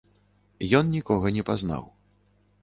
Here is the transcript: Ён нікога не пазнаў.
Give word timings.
Ён 0.79 0.89
нікога 0.95 1.33
не 1.37 1.43
пазнаў. 1.51 1.85